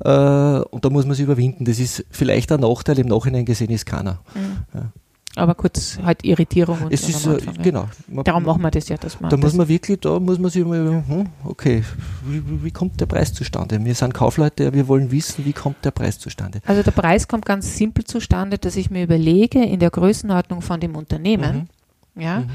[0.00, 1.64] äh, und da muss man sich überwinden.
[1.64, 4.20] Das ist vielleicht ein Nachteil, im Nachhinein gesehen ist keiner.
[4.34, 4.64] Mhm.
[4.74, 4.92] Ja.
[5.36, 7.62] Aber kurz halt Irritierung und es ist, Anfang, ja.
[7.62, 7.88] genau.
[8.08, 9.30] Man, Darum machen wir das ja, dass man.
[9.30, 11.84] Da muss man wirklich, da muss man sich mal, hm, okay,
[12.26, 13.82] wie, wie, kommt der Preis zustande?
[13.84, 16.60] Wir sind Kaufleute, wir wollen wissen, wie kommt der Preis zustande?
[16.66, 20.80] Also der Preis kommt ganz simpel zustande, dass ich mir überlege, in der Größenordnung von
[20.80, 21.68] dem Unternehmen,
[22.14, 22.22] mhm.
[22.22, 22.50] ja, mhm.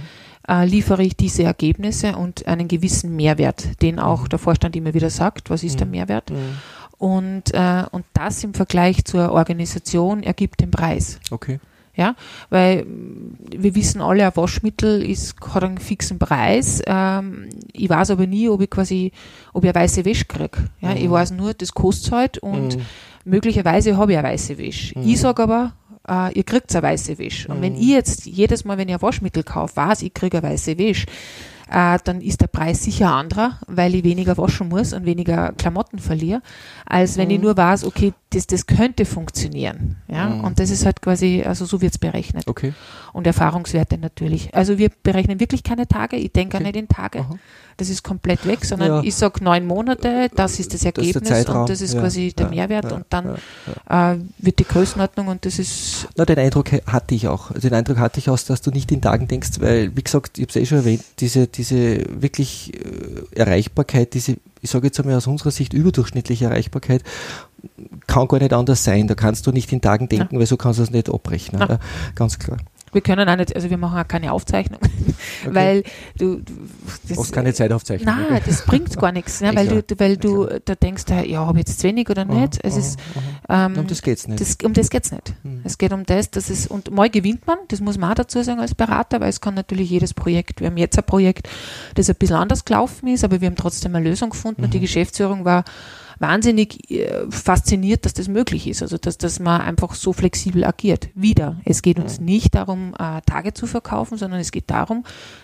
[0.47, 4.29] Äh, liefere ich diese Ergebnisse und einen gewissen Mehrwert, den auch mhm.
[4.29, 5.91] der Vorstand immer wieder sagt, was ist der mhm.
[5.91, 6.29] Mehrwert?
[6.29, 6.35] Mhm.
[6.99, 11.19] Und, äh, und das im Vergleich zur Organisation ergibt den Preis.
[11.31, 11.59] Okay.
[11.95, 12.15] Ja,
[12.49, 16.81] weil wir wissen alle, ein Waschmittel ist, hat einen fixen Preis.
[16.85, 19.13] Ähm, ich weiß aber nie, ob ich quasi,
[19.53, 20.69] ob ich eine weiße Wäsche kriege.
[20.81, 20.97] Ja, mhm.
[20.97, 22.85] Ich weiß nur, das kostet halt und mhm.
[23.23, 24.99] möglicherweise habe ich eine weiße Wäsche.
[24.99, 25.07] Mhm.
[25.07, 25.73] Ich sage aber,
[26.07, 27.47] äh, ihr kriegt eine weiße Wäsche.
[27.47, 27.79] Und wenn mhm.
[27.79, 31.07] ich jetzt jedes Mal, wenn ich ein Waschmittel kaufe, weiß, ich kriege eine weiße Wäsche,
[31.71, 35.99] äh, dann ist der Preis sicher anderer, weil ich weniger waschen muss und weniger Klamotten
[35.99, 36.41] verliere,
[36.85, 37.45] als wenn ich mhm.
[37.45, 39.95] nur weiß, okay, das, das könnte funktionieren.
[40.07, 40.27] Ja?
[40.27, 40.43] Mhm.
[40.43, 42.47] Und das ist halt quasi, also so wird es berechnet.
[42.47, 42.73] Okay.
[43.13, 44.53] Und Erfahrungswerte natürlich.
[44.53, 46.65] Also wir berechnen wirklich keine Tage, ich denke okay.
[46.65, 47.19] nicht in Tage.
[47.19, 47.39] Aha.
[47.77, 49.03] Das ist komplett weg, sondern ja.
[49.03, 51.99] ich sage neun Monate, das ist das Ergebnis das ist und das ist ja.
[51.99, 53.35] quasi der Mehrwert und dann
[53.89, 56.07] äh, wird die Größenordnung und das ist.
[56.15, 57.51] Na, den Eindruck hatte ich auch.
[57.51, 60.43] Den Eindruck hatte ich auch, dass du nicht in Tagen denkst, weil, wie gesagt, ich
[60.43, 65.17] habe es eh schon erwähnt, diese, diese wirklich äh, Erreichbarkeit, diese, ich sage jetzt einmal
[65.17, 67.03] aus unserer Sicht überdurchschnittliche Erreichbarkeit,
[68.07, 69.07] kann gar nicht anders sein.
[69.07, 71.61] Da kannst du nicht in Tagen denken, weil so kannst du es nicht abrechnen.
[71.61, 71.79] Ja,
[72.15, 72.57] ganz klar.
[72.95, 75.53] Wir können auch nicht, also wir machen auch keine Aufzeichnung, okay.
[75.53, 75.83] weil
[76.17, 76.53] du, du
[77.09, 78.15] das, Hast keine Zeitaufzeichnung.
[78.15, 78.41] Nein, okay.
[78.45, 81.81] das bringt gar nichts, ne, weil, du, weil du da denkst, ja, habe ich jetzt
[81.81, 82.57] zu wenig oder nicht.
[82.63, 82.97] es ist,
[83.49, 84.39] ähm, um das geht's nicht.
[84.39, 85.33] Das, um das geht's nicht.
[85.43, 85.59] Hm.
[85.65, 88.41] Es geht um das, dass es, und mal gewinnt man, das muss man auch dazu
[88.43, 91.49] sagen als Berater, weil es kann natürlich jedes Projekt, wir haben jetzt ein Projekt,
[91.95, 94.65] das ein bisschen anders gelaufen ist, aber wir haben trotzdem eine Lösung gefunden mhm.
[94.67, 94.83] und die mhm.
[94.83, 95.65] Geschäftsführung war
[96.19, 98.81] wahnsinnig äh, fasziniert, dass das möglich ist.
[98.81, 101.09] Also dass, dass man einfach so flexibel agiert.
[101.15, 105.03] Wieder, es geht uns nicht darum, äh, Tage zu verkaufen, sondern es geht darum,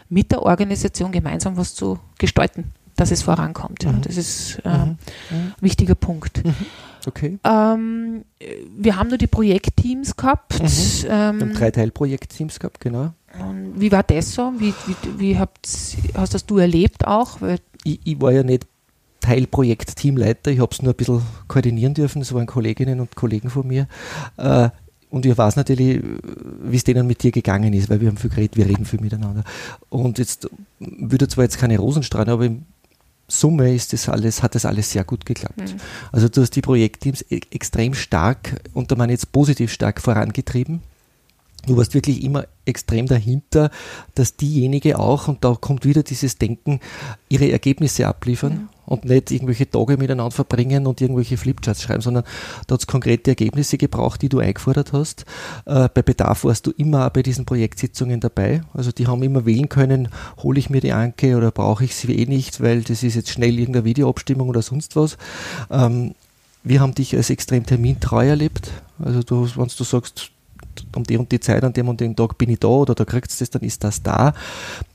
[0.10, 3.86] mit der Organisation gemeinsam was zu gestalten, dass es vorankommt.
[3.86, 4.02] Mhm.
[4.02, 4.98] Das ist äh, mhm.
[5.30, 6.46] ein wichtiger Punkt.
[6.46, 6.56] Mhm.
[7.08, 7.40] Okay.
[7.44, 8.26] Ähm,
[8.78, 10.62] wir haben nur die Projektteams gehabt.
[10.62, 10.68] Mhm.
[10.68, 13.14] Ähm, wir haben drei Teilprojektteams gehabt, genau.
[13.76, 14.52] Wie war das so?
[14.58, 15.68] Wie, wie, wie habt,
[16.16, 17.40] hast das du erlebt auch?
[17.84, 18.68] Ich, ich, war ja nicht
[19.22, 20.52] Teilprojekt-Teamleiter.
[20.52, 22.20] Ich habe es nur ein bisschen koordinieren dürfen.
[22.20, 23.88] Das waren Kolleginnen und Kollegen von mir.
[24.38, 24.70] Äh,
[25.10, 26.02] und ich weiß natürlich,
[26.64, 29.02] wie es denen mit dir gegangen ist, weil wir haben viel geredet, wir reden viel
[29.02, 29.44] miteinander.
[29.90, 32.64] Und jetzt würde zwar jetzt keine Rosenstrahlen, aber im
[33.28, 35.60] Summe ist das alles, hat das alles sehr gut geklappt.
[35.60, 35.80] Mhm.
[36.14, 40.82] Also du hast die Projektteams e extrem stark, und da meine jetzt positiv stark vorangetrieben.
[41.68, 43.70] Du warst wirklich immer extrem dahinter,
[44.16, 46.80] dass diejenige auch, und da kommt wieder dieses Denken,
[47.30, 48.70] ihre Ergebnisse abliefern mhm.
[48.92, 52.26] Und nicht irgendwelche Tage miteinander verbringen und irgendwelche Flipcharts schreiben, sondern
[52.68, 55.26] da hat es konkrete Ergebnisse gebraucht, die du eingefordert hast.
[55.66, 58.62] Äh, bei Bedarf warst du immer bei diesen Projektsitzungen dabei.
[58.74, 60.10] Also die haben immer wählen können,
[60.44, 63.30] hole ich mir die Anke oder brauche ich sie eh nicht, weil das ist jetzt
[63.30, 65.18] schnell irgendeine Videoabstimmung oder sonst was.
[65.70, 66.14] Ähm,
[66.64, 68.72] wir haben dich als extrem termintreu erlebt.
[69.00, 70.32] Also du, wenn du sagst,
[70.96, 73.06] um die und die Zeit, an dem und dem Tag bin ich da oder da
[73.06, 74.34] kriegst du das, dann ist das da.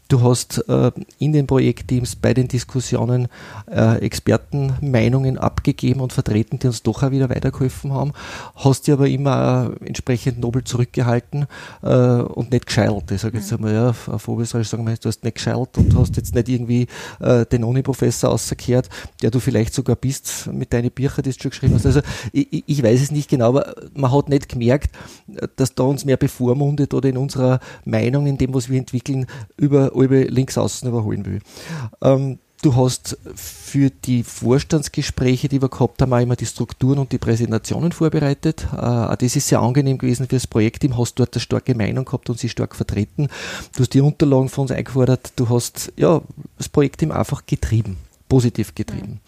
[0.08, 3.26] Du hast äh, in den Projektteams bei den Diskussionen
[3.68, 8.12] äh, Expertenmeinungen abgegeben und vertreten, die uns doch auch wieder weitergeholfen haben,
[8.54, 11.46] hast dir aber immer äh, entsprechend nobel zurückgehalten
[11.80, 13.10] und nicht gescheilt.
[13.10, 13.58] Ich sage jetzt mhm.
[13.58, 16.86] einmal, ja, auf Oberösterreich sagen wir, du hast nicht gescheilt und hast jetzt nicht irgendwie
[17.20, 18.88] den Uni-Professor ausgekehrt,
[19.22, 21.86] der du vielleicht sogar bist mit deinen Büchern, die du schon geschrieben hast.
[21.86, 22.00] Also
[22.32, 24.90] ich, ich weiß es nicht genau, aber man hat nicht gemerkt,
[25.56, 29.95] dass da uns mehr bevormundet oder in unserer Meinung, in dem, was wir entwickeln, über
[29.96, 31.40] alle links außen überholen will.
[32.02, 37.12] Ähm, du hast für die Vorstandsgespräche, die wir gehabt haben, auch immer die Strukturen und
[37.12, 38.66] die Präsentationen vorbereitet.
[38.72, 40.96] Äh, das ist sehr angenehm gewesen für das Projektteam.
[40.98, 43.28] Hast dort eine starke Meinung gehabt und sie stark vertreten.
[43.74, 45.32] Du hast die Unterlagen von uns eingefordert.
[45.36, 46.20] Du hast ja,
[46.58, 47.96] das Projektteam einfach getrieben,
[48.28, 49.20] positiv getrieben.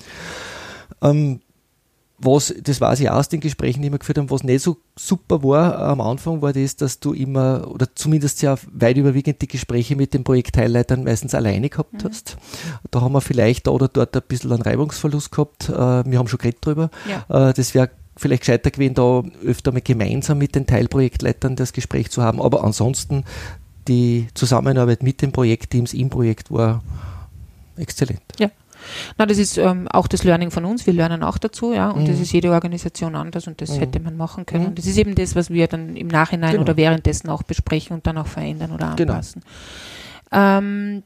[1.00, 1.08] Mhm.
[1.08, 1.40] Ähm,
[2.18, 4.78] was, das weiß ich auch aus den Gesprächen, die wir geführt haben, was nicht so
[4.96, 9.46] super war am Anfang, war das, dass du immer, oder zumindest sehr weit überwiegend die
[9.46, 12.08] Gespräche mit den Projektteilleitern meistens alleine gehabt mhm.
[12.08, 12.36] hast.
[12.90, 15.68] Da haben wir vielleicht da oder dort ein bisschen einen Reibungsverlust gehabt.
[15.68, 15.72] Äh,
[16.10, 16.90] wir haben schon geredet drüber.
[17.08, 17.50] Ja.
[17.50, 22.10] Äh, das wäre vielleicht gescheiter gewesen, da öfter mal gemeinsam mit den Teilprojektleitern das Gespräch
[22.10, 22.42] zu haben.
[22.42, 23.24] Aber ansonsten
[23.86, 26.82] die Zusammenarbeit mit den Projektteams im Projekt war
[27.76, 28.22] exzellent.
[28.38, 28.50] Ja.
[29.16, 30.86] Na, das ist ähm, auch das Learning von uns.
[30.86, 31.90] Wir lernen auch dazu, ja.
[31.90, 32.08] Und mhm.
[32.08, 33.80] das ist jede Organisation anders und das mhm.
[33.80, 34.64] hätte man machen können.
[34.64, 34.68] Mhm.
[34.70, 36.62] Und das ist eben das, was wir dann im Nachhinein genau.
[36.62, 39.12] oder währenddessen auch besprechen und dann auch verändern oder genau.
[39.12, 39.42] anpassen.
[40.30, 40.58] Genau.
[40.58, 41.02] Ähm,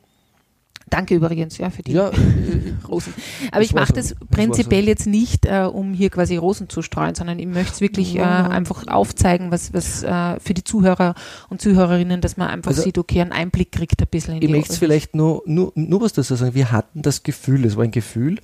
[0.93, 2.11] Danke übrigens ja, für die ja,
[2.89, 3.15] Rosen.
[3.51, 7.39] Aber ich mache das prinzipiell jetzt nicht, äh, um hier quasi Rosen zu streuen, sondern
[7.39, 11.15] ich möchte es wirklich äh, einfach aufzeigen, was, was äh, für die Zuhörer
[11.49, 14.51] und Zuhörerinnen, dass man einfach also, sieht, okay, einen Einblick kriegt ein bisschen in ich
[14.51, 16.55] möchte vielleicht nur, nur, nur was dazu sagen.
[16.55, 18.41] Wir hatten das Gefühl, es war ein Gefühl,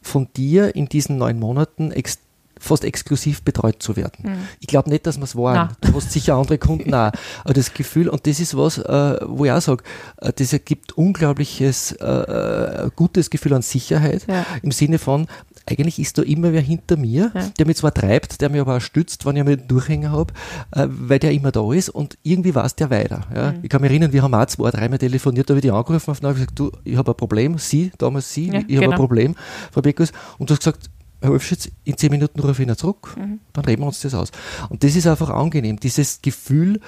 [0.00, 2.31] von dir in diesen neun Monaten extrem
[2.62, 4.12] fast exklusiv betreut zu werden.
[4.22, 4.48] Mhm.
[4.60, 5.70] Ich glaube nicht, dass wir es waren.
[5.80, 7.10] Du hast sicher andere Kunden auch.
[7.44, 9.82] Aber das Gefühl, und das ist was, äh, wo ich auch sage,
[10.18, 14.46] äh, das ergibt unglaubliches, äh, äh, gutes Gefühl an Sicherheit ja.
[14.62, 15.26] im Sinne von,
[15.66, 17.48] eigentlich ist da immer wer hinter mir, ja.
[17.58, 20.32] der mich zwar treibt, der mich aber auch stützt, wenn ich einen Durchhänger habe,
[20.72, 23.22] äh, weil der immer da ist und irgendwie weiß der weiter.
[23.34, 23.52] Ja.
[23.52, 23.58] Mhm.
[23.62, 26.10] Ich kann mich erinnern, wir haben auch zwei, dreimal telefoniert, da habe ich die angerufen
[26.10, 28.82] und gesagt, du, ich habe ein Problem, Sie, damals Sie, ja, ich genau.
[28.82, 29.34] habe ein Problem,
[29.72, 30.90] Frau Beckers, und du hast gesagt,
[31.22, 33.40] Herr Wolfschitz, in zehn Minuten rufe ich ihn zurück, mhm.
[33.52, 34.30] dann reden wir uns das aus.
[34.68, 36.80] Und das ist einfach angenehm, dieses Gefühl,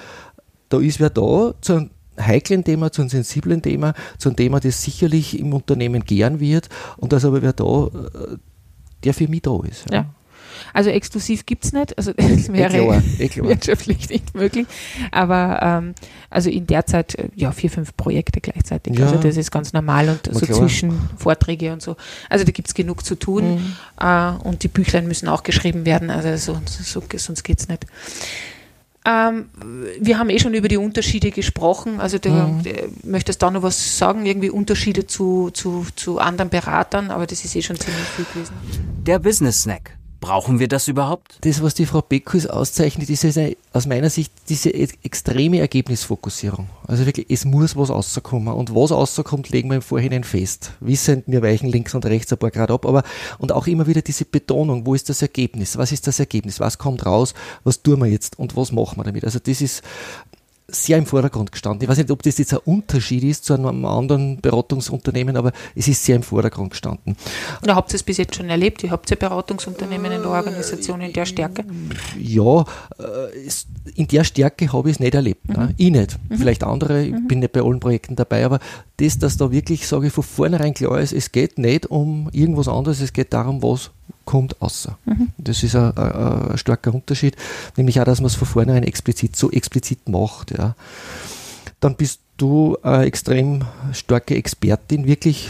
[0.69, 4.59] da ist wer da zu einem heiklen Thema, zu einem sensiblen Thema, zu einem Thema,
[4.59, 8.37] das sicherlich im Unternehmen gern wird und da ist aber wer da, äh,
[9.03, 9.85] der für mich da ist.
[9.89, 9.95] Ja.
[9.95, 10.05] ja.
[10.73, 13.47] Also exklusiv gibt's nicht, also das wäre klar, eh klar.
[13.49, 14.65] wirtschaftlich nicht möglich.
[15.11, 15.95] Aber ähm,
[16.29, 18.97] also in der Zeit äh, ja vier, fünf Projekte gleichzeitig.
[18.97, 19.05] Ja.
[19.05, 20.59] Also das ist ganz normal und so klar.
[20.59, 21.95] zwischen Vorträge und so.
[22.29, 23.75] Also da gibt's genug zu tun Mhm.
[23.99, 27.85] äh, und die Büchlein müssen auch geschrieben werden, also so, so, sonst geht's nicht.
[29.07, 29.45] Ähm,
[29.99, 31.99] wir haben eh schon über die Unterschiede gesprochen.
[31.99, 32.63] Also du Mhm.
[33.03, 37.55] möchtest da noch was sagen, irgendwie Unterschiede zu, zu, zu anderen Beratern, aber das ist
[37.55, 38.53] eh schon ziemlich viel gewesen.
[39.05, 39.91] Der Business Snack.
[40.25, 41.37] Brauchen wir das überhaupt?
[41.41, 46.67] Das, was die Frau Beckus auszeichnet, ist eine, aus meiner Sicht diese e- extreme Ergebnisfokussierung.
[46.87, 48.51] Also wirklich, es muss was rauskommen.
[48.51, 50.71] Und was rauskommt, legen wir im Vorhinein fest.
[50.79, 53.03] Wissend, wir weichen links und rechts ein paar Grad ab, aber
[53.37, 55.77] und auch immer wieder diese Betonung, wo ist das Ergebnis?
[55.77, 56.59] Was ist das Ergebnis?
[56.59, 57.35] Was kommt raus?
[57.63, 58.39] Was tun wir jetzt?
[58.39, 59.25] Und was machen wir damit?
[59.25, 59.83] Also das ist
[60.83, 61.83] sehr im Vordergrund gestanden.
[61.83, 65.87] Ich weiß nicht, ob das jetzt ein Unterschied ist zu einem anderen Beratungsunternehmen, aber es
[65.87, 67.15] ist sehr im Vordergrund gestanden.
[67.65, 68.83] Ja, habt ihr es bis jetzt schon erlebt?
[68.83, 71.65] Ihr habt ja Beratungsunternehmen in der Organisation in der Stärke?
[72.19, 72.61] ja,
[72.99, 75.47] äh, in der Stärke habe ich es nicht erlebt.
[75.47, 75.73] Ne?
[75.77, 76.17] Ich nicht.
[76.29, 78.59] Vielleicht andere, ich bin nicht bei allen Projekten dabei, aber
[78.97, 82.67] das, dass da wirklich, sage ich, von vornherein klar ist, es geht nicht um irgendwas
[82.67, 83.91] anderes, es geht darum, was
[84.25, 84.97] kommt außer.
[85.37, 87.35] Das ist ein, ein, ein starker Unterschied,
[87.77, 90.51] nämlich auch, dass man es von vornherein explizit so explizit macht.
[90.51, 90.75] Ja.
[91.79, 95.49] Dann bist du eine extrem starke Expertin, wirklich,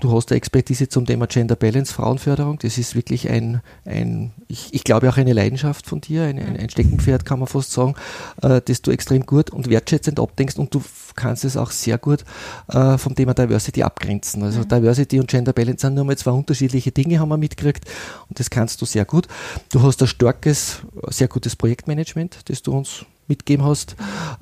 [0.00, 2.58] du hast eine Expertise zum Thema Gender Balance, Frauenförderung.
[2.58, 6.56] Das ist wirklich ein, ein ich, ich glaube auch eine Leidenschaft von dir, ein, ein,
[6.56, 7.94] ein Steckenpferd kann man fast sagen,
[8.42, 10.82] äh, das du extrem gut und wertschätzend abdenkst und du
[11.16, 12.24] kannst es auch sehr gut
[12.68, 14.42] äh, vom Thema Diversity abgrenzen.
[14.42, 17.84] Also Diversity und Gender Balance sind nur mal zwei unterschiedliche Dinge, haben wir mitgekriegt
[18.28, 19.28] und das kannst du sehr gut.
[19.70, 23.96] Du hast ein starkes, sehr gutes Projektmanagement, das du uns mitgegeben hast.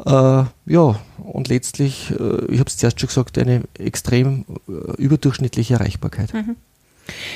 [0.04, 0.10] Äh,
[0.66, 6.32] ja, und letztlich, äh, ich habe es zuerst schon gesagt, eine extrem äh, überdurchschnittliche Erreichbarkeit.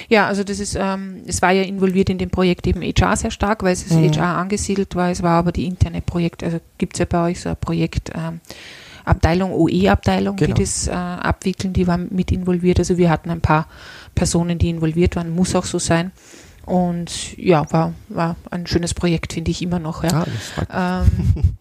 [0.09, 3.31] Ja, also das ist, ähm, es war ja involviert in dem Projekt eben HR sehr
[3.31, 4.13] stark, weil es ist Mhm.
[4.13, 5.11] HR angesiedelt war.
[5.11, 8.11] Es war aber die interne Projekt, also gibt es ja bei euch so ein Projekt,
[8.15, 8.41] ähm,
[9.05, 10.55] Abteilung, OE-Abteilung, Genau.
[10.55, 12.79] die das äh, abwickeln, die waren mit involviert.
[12.79, 13.67] Also wir hatten ein paar
[14.15, 16.13] Personen, die involviert waren, muss auch so sein.
[16.67, 20.05] Und ja, war, war ein schönes Projekt, finde ich immer noch.
[20.05, 20.25] Ja.
[20.69, 21.03] Ah.
[21.03, 21.57] Ähm,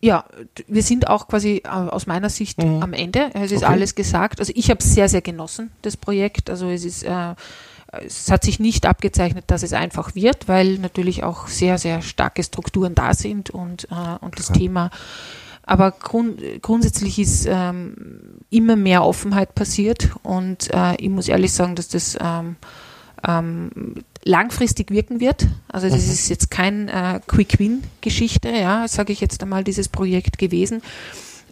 [0.00, 0.24] ja,
[0.58, 2.82] d- wir sind auch quasi äh, aus meiner Sicht Mhm.
[2.82, 3.30] am Ende.
[3.34, 3.72] Es ist Okay.
[3.72, 4.40] alles gesagt.
[4.40, 6.50] Also ich habe es sehr, sehr genossen, das Projekt.
[6.50, 7.34] Also es ist, äh,
[8.04, 12.42] es hat sich nicht abgezeichnet, dass es einfach wird, weil natürlich auch sehr, sehr starke
[12.42, 14.58] Strukturen da sind und, äh, und das Klar.
[14.58, 14.90] Thema.
[15.64, 21.76] Aber grund, grundsätzlich ist ähm, immer mehr Offenheit passiert und äh, ich muss ehrlich sagen,
[21.76, 22.56] dass das ähm,
[23.26, 23.70] ähm,
[24.24, 25.46] langfristig wirken wird.
[25.68, 26.12] Also das Mhm.
[26.12, 30.82] ist jetzt kein äh, Quick-Win-Geschichte, ja, sage ich jetzt einmal, dieses Projekt gewesen.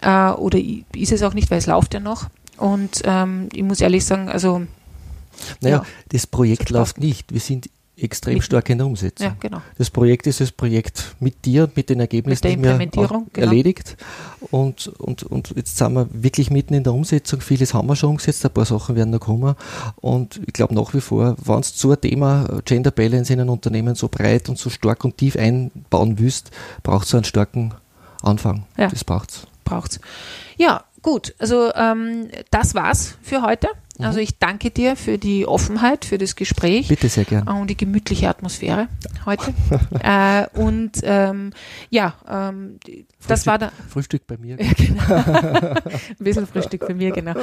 [0.03, 0.59] Äh, oder
[0.95, 2.29] ist es auch nicht, weil es läuft ja noch.
[2.57, 4.63] Und ähm, ich muss ehrlich sagen, also
[5.61, 5.87] Naja, ja.
[6.11, 7.33] das Projekt läuft nicht.
[7.33, 7.71] Wir sind
[8.03, 9.27] extrem Mit- stark in der Umsetzung.
[9.27, 9.61] ja, genau.
[9.79, 13.27] Das Projekt ist das Projekt mit dir, mit den Ergebnissen, Mit der die wir genau.
[13.37, 13.97] erledigt.
[14.51, 17.41] Und, und, und jetzt sind wir wirklich mitten in der Umsetzung.
[17.41, 19.55] Vieles haben wir schon umgesetzt, ein paar Sachen werden noch kommen.
[19.97, 23.51] Und ich glaube nach wie vor, wenn du so ein Thema Gender Balance in einem
[23.51, 26.51] Unternehmen so breit und so stark und tief einbauen willst,
[26.83, 27.75] braucht es einen starken
[28.23, 28.65] Anfang.
[28.77, 28.89] Ja.
[28.89, 29.47] Das braucht's.
[29.65, 30.01] braucht's.
[30.57, 31.35] Ja, gut.
[31.39, 33.69] Also ähm, das war's für heute.
[34.01, 34.07] Mhm.
[34.07, 36.89] Also ich danke dir für die Offenheit, für das Gespräch.
[36.89, 37.47] Bitte sehr gern.
[37.49, 38.89] und die gemütliche Atmosphäre
[39.27, 39.53] heute.
[40.03, 41.53] äh, und ähm,
[41.91, 42.79] ja, ähm,
[43.27, 44.57] das Frühstück- war der Frühstück bei mir.
[44.61, 45.75] ja, genau.
[45.75, 47.35] ein bisschen Frühstück für mir, genau.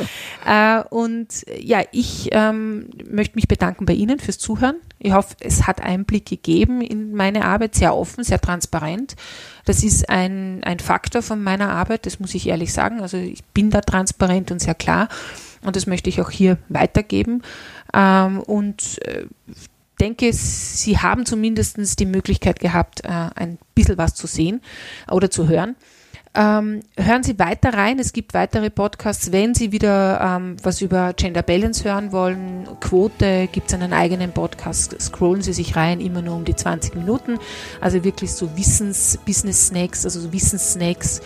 [0.45, 1.27] Äh, und
[1.59, 4.75] ja, ich ähm, möchte mich bedanken bei Ihnen fürs Zuhören.
[4.99, 9.15] Ich hoffe, es hat Einblick gegeben in meine Arbeit, sehr offen, sehr transparent.
[9.65, 13.01] Das ist ein, ein Faktor von meiner Arbeit, das muss ich ehrlich sagen.
[13.01, 15.09] Also ich bin da transparent und sehr klar.
[15.63, 17.41] Und das möchte ich auch hier weitergeben.
[17.93, 19.25] Ähm, und äh,
[19.99, 24.61] denke, Sie haben zumindest die Möglichkeit gehabt, äh, ein bisschen was zu sehen
[25.09, 25.75] oder zu hören.
[26.35, 27.97] Ähm, hören Sie weiter rein.
[27.97, 29.31] Es gibt weitere Podcasts.
[29.31, 34.31] Wenn Sie wieder ähm, was über Gender Balance hören wollen, Quote, gibt es einen eigenen
[34.33, 34.95] Podcast.
[35.01, 37.39] Scrollen Sie sich rein, immer nur um die 20 Minuten.
[37.81, 41.21] Also wirklich so Wissens-Business-Snacks, also so Wissenssnacks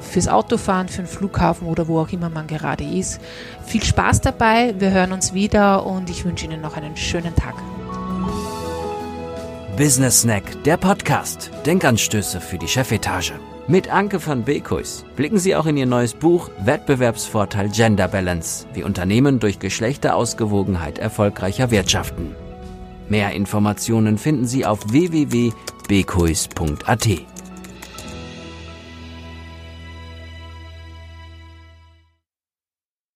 [0.00, 3.20] fürs Autofahren, für den Flughafen oder wo auch immer man gerade ist.
[3.66, 4.74] Viel Spaß dabei.
[4.78, 7.54] Wir hören uns wieder und ich wünsche Ihnen noch einen schönen Tag.
[9.76, 11.50] Business Snack, der Podcast.
[11.64, 13.34] Denkanstöße für die Chefetage.
[13.68, 18.82] Mit Anke van Beekhuis blicken Sie auch in Ihr neues Buch Wettbewerbsvorteil Gender Balance, wie
[18.82, 22.34] Unternehmen durch Geschlechterausgewogenheit erfolgreicher wirtschaften.
[23.08, 27.08] Mehr Informationen finden Sie auf www.beekhuis.at.